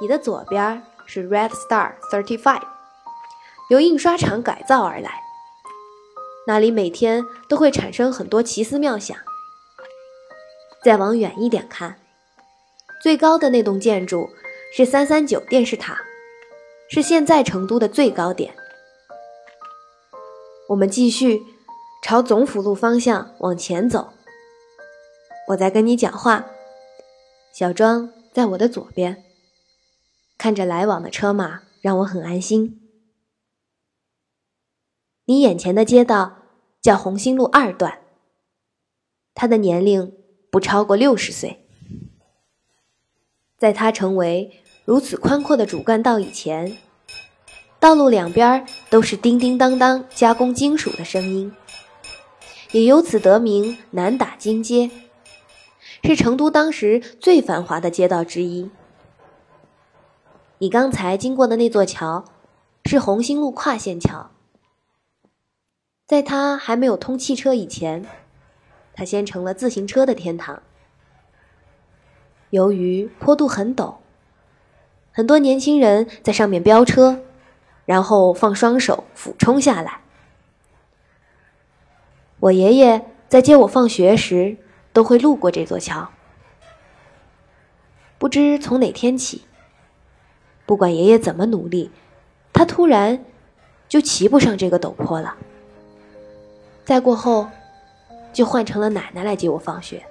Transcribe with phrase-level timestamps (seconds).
[0.00, 2.62] 你的左边是 Red Star Thirty Five，
[3.70, 5.22] 由印刷厂改造而来，
[6.46, 9.16] 那里每天都会产生很多奇思妙想。
[10.84, 11.98] 再往远一点看，
[13.02, 14.28] 最高的那栋建筑
[14.76, 15.98] 是三三九电视塔，
[16.90, 18.54] 是现在成都的最高点。
[20.68, 21.42] 我们继续
[22.02, 24.12] 朝总府路方向往前走。
[25.48, 26.44] 我在跟你讲话，
[27.52, 29.24] 小庄在我的左边。
[30.38, 32.80] 看着来往的车马，让我很安心。
[35.24, 36.42] 你眼前的街道
[36.80, 38.00] 叫红星路二段，
[39.34, 40.12] 他的年龄
[40.50, 41.66] 不超过六十岁。
[43.58, 46.76] 在他成为如此宽阔的主干道以前，
[47.80, 51.52] 道路两边都是叮叮当当加工金属的声音，
[52.72, 54.90] 也由此得名南打金街，
[56.04, 58.70] 是成都当时最繁华的街道之一。
[60.58, 62.24] 你刚才经过的那座桥，
[62.86, 64.30] 是红星路跨线桥。
[66.06, 68.06] 在它还没有通汽车以前，
[68.94, 70.62] 它先成了自行车的天堂。
[72.48, 73.96] 由于坡度很陡，
[75.12, 77.20] 很多年轻人在上面飙车，
[77.84, 80.00] 然后放双手俯冲下来。
[82.40, 84.56] 我爷爷在接我放学时，
[84.94, 86.08] 都会路过这座桥。
[88.16, 89.42] 不知从哪天起。
[90.66, 91.90] 不管爷爷怎么努力，
[92.52, 93.24] 他突然
[93.88, 95.36] 就骑不上这个陡坡了。
[96.84, 97.48] 再过后，
[98.32, 100.04] 就换成了奶奶来接我放学。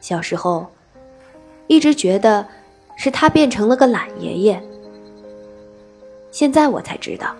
[0.00, 0.66] 小时候，
[1.66, 2.46] 一直觉得
[2.96, 4.62] 是他变成了个懒爷爷。
[6.30, 7.34] 现在我才知道，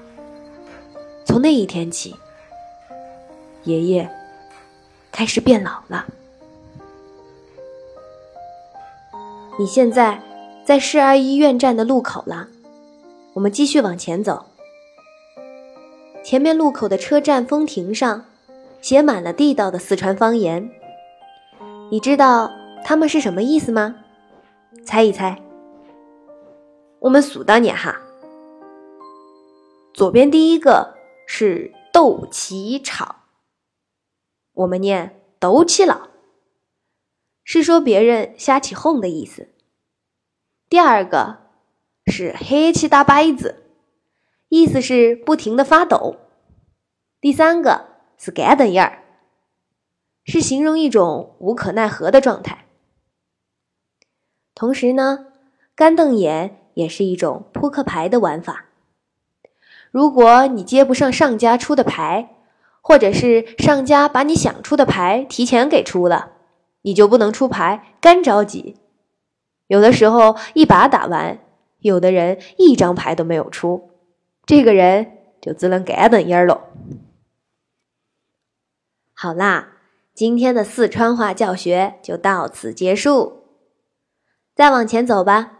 [1.25, 2.14] 从那一天起，
[3.64, 4.11] 爷爷
[5.11, 6.06] 开始变老了。
[9.58, 10.23] 你现在
[10.64, 12.46] 在市二医院站的路口了，
[13.33, 14.46] 我们继续往前走。
[16.23, 18.24] 前面路口的车站风亭上
[18.80, 20.70] 写满了地道的四川方言，
[21.91, 22.48] 你知道
[22.85, 23.96] 他们是什么意思吗？
[24.85, 25.42] 猜一猜。
[27.01, 28.01] 我们数到你哈。
[29.92, 30.95] 左边第一个
[31.27, 33.17] 是斗气吵，
[34.55, 36.08] 我们念斗气了。
[37.51, 39.48] 是说别人瞎起哄的意思。
[40.69, 41.39] 第二个
[42.05, 43.63] 是黑气大白子，
[44.51, 46.17] 意思是不停的发抖。
[47.23, 47.87] 第三个
[48.19, 49.03] 是干瞪眼儿，
[50.27, 52.67] 是形容一种无可奈何的状态。
[54.55, 55.29] 同时呢，
[55.75, 58.67] 干瞪眼也是一种扑克牌的玩法。
[59.91, 62.37] 如果你接不上上家出的牌，
[62.83, 66.35] 或者是上家把你想出的牌提前给出了。
[66.83, 68.77] 你就不能出牌，干着急。
[69.66, 71.39] 有的时候一把打完，
[71.80, 73.90] 有的人一张牌都没有出，
[74.46, 76.62] 这个人就只能干瞪眼喽。
[79.12, 79.74] 好啦，
[80.14, 83.42] 今天的四川话教学就到此结束。
[84.55, 85.58] 再往前走吧，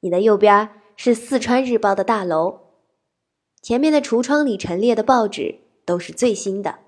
[0.00, 2.60] 你的右边是四川日报的大楼，
[3.60, 6.78] 前面的橱窗里陈列的报纸都是最新的，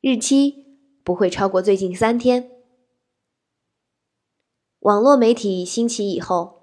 [0.00, 0.61] 日期。
[1.04, 2.50] 不会超过最近三天。
[4.80, 6.62] 网络媒体兴起以后，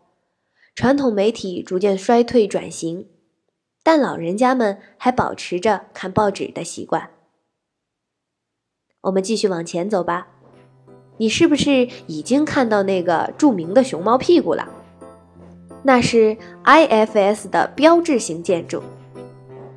[0.75, 3.09] 传统媒体逐渐衰退转型，
[3.83, 7.11] 但老人家们还保持着看报纸的习惯。
[9.01, 10.27] 我们继续往前走吧。
[11.17, 14.67] 你是不是已经看到那个著名的熊猫屁股了？
[15.83, 18.81] 那是 IFS 的标志性建筑。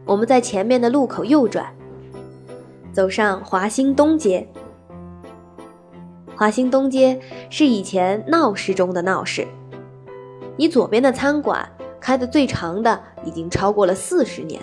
[0.04, 1.72] 我们在前面的路口右转。
[2.92, 4.46] 走上华兴东街。
[6.36, 9.46] 华兴东街是以前闹市中的闹市。
[10.56, 11.66] 你左边的餐馆
[12.00, 14.60] 开的最长的，已经超过了四十年。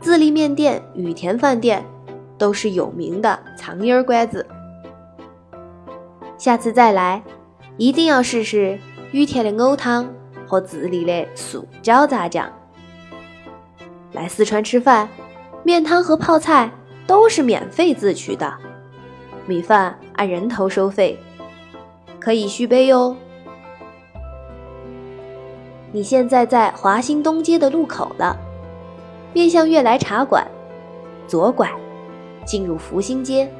[0.00, 1.84] 自立面店、羽田饭店
[2.36, 4.46] 都是有名的藏音儿馆子。
[6.36, 7.22] 下次再来，
[7.76, 8.78] 一定要试试
[9.12, 10.12] 羽田的藕汤
[10.46, 12.50] 和自立的素椒炸酱。
[14.12, 15.08] 来四川吃饭，
[15.62, 16.70] 面汤和泡菜。
[17.10, 18.54] 都是免费自取的，
[19.44, 21.18] 米饭按人头收费，
[22.20, 23.16] 可以续杯哟。
[25.90, 28.36] 你现在在华兴东街的路口了，
[29.32, 30.46] 面向悦来茶馆，
[31.26, 31.68] 左拐，
[32.44, 33.52] 进入福兴街。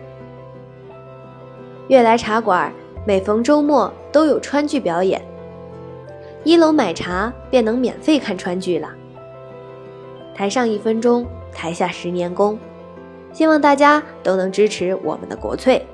[1.88, 2.72] 悦来茶馆
[3.04, 5.20] 每逢周末都有川剧表演，
[6.44, 8.88] 一楼买茶便能免费看川剧了。
[10.36, 12.56] 台上一分钟，台下十年功。
[13.32, 15.84] 希望大家都能支持我们的国粹。